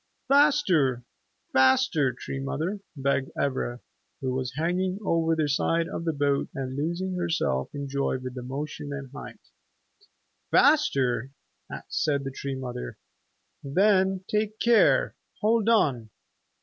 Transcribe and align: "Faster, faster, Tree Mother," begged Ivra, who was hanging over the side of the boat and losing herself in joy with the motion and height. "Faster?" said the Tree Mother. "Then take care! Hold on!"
"Faster, 0.27 1.03
faster, 1.53 2.11
Tree 2.11 2.39
Mother," 2.39 2.79
begged 2.95 3.29
Ivra, 3.39 3.81
who 4.19 4.33
was 4.33 4.55
hanging 4.55 4.97
over 5.05 5.35
the 5.35 5.47
side 5.47 5.87
of 5.87 6.05
the 6.05 6.11
boat 6.11 6.49
and 6.55 6.75
losing 6.75 7.13
herself 7.13 7.69
in 7.71 7.87
joy 7.87 8.17
with 8.17 8.33
the 8.33 8.41
motion 8.41 8.91
and 8.91 9.11
height. 9.11 9.51
"Faster?" 10.49 11.29
said 11.87 12.23
the 12.23 12.31
Tree 12.31 12.55
Mother. 12.55 12.97
"Then 13.63 14.25
take 14.27 14.57
care! 14.59 15.13
Hold 15.41 15.69
on!" 15.69 16.09